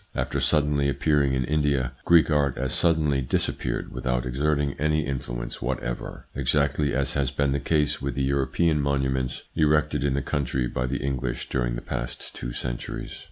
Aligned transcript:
After 0.15 0.39
suddenly 0.41 0.89
appearing 0.89 1.35
in 1.35 1.43
India, 1.45 1.91
Greek 2.05 2.31
art 2.31 2.57
as 2.57 2.73
suddenly 2.73 3.21
disappeared 3.21 3.93
without 3.93 4.25
exerting 4.25 4.73
any 4.79 5.05
influence 5.05 5.61
whatever, 5.61 6.25
exactly 6.33 6.91
as 6.91 7.13
has 7.13 7.29
been 7.29 7.51
the 7.51 7.59
case 7.59 8.01
with 8.01 8.15
the 8.15 8.23
European 8.23 8.81
monuments 8.81 9.43
erected 9.55 10.03
in 10.03 10.15
the 10.15 10.23
country 10.23 10.65
by 10.65 10.87
the 10.87 11.03
English 11.05 11.49
during 11.49 11.75
the 11.75 11.83
past 11.83 12.33
two 12.35 12.51
centuries. 12.51 13.19